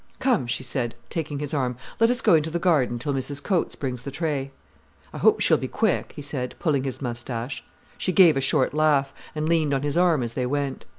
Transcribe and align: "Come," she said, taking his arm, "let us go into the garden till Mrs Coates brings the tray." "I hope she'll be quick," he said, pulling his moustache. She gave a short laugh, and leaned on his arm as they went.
"Come," 0.17 0.47
she 0.47 0.63
said, 0.63 0.95
taking 1.11 1.37
his 1.37 1.53
arm, 1.53 1.77
"let 1.99 2.09
us 2.09 2.21
go 2.21 2.33
into 2.33 2.49
the 2.49 2.57
garden 2.57 2.97
till 2.97 3.13
Mrs 3.13 3.43
Coates 3.43 3.75
brings 3.75 4.01
the 4.01 4.09
tray." 4.09 4.49
"I 5.13 5.19
hope 5.19 5.41
she'll 5.41 5.57
be 5.59 5.67
quick," 5.67 6.13
he 6.15 6.23
said, 6.23 6.55
pulling 6.57 6.85
his 6.85 7.03
moustache. 7.03 7.63
She 7.99 8.11
gave 8.11 8.35
a 8.35 8.41
short 8.41 8.73
laugh, 8.73 9.13
and 9.35 9.47
leaned 9.47 9.75
on 9.75 9.83
his 9.83 9.97
arm 9.97 10.23
as 10.23 10.33
they 10.33 10.47
went. 10.47 10.85